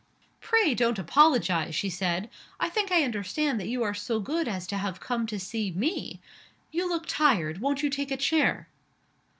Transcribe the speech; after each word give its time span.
"Pray 0.39 0.73
don't 0.73 0.97
apologize," 0.97 1.75
she 1.75 1.87
said. 1.87 2.27
"I 2.59 2.69
think 2.69 2.91
I 2.91 3.03
understand 3.03 3.59
that 3.59 3.67
you 3.69 3.83
are 3.83 3.93
so 3.93 4.19
good 4.19 4.47
as 4.47 4.65
to 4.65 4.77
have 4.79 4.99
come 4.99 5.27
to 5.27 5.37
see 5.39 5.69
me. 5.69 6.19
You 6.71 6.89
look 6.89 7.05
tired. 7.05 7.59
Won't 7.61 7.83
you 7.83 7.89
take 7.91 8.09
a 8.09 8.17
chair?" 8.17 8.67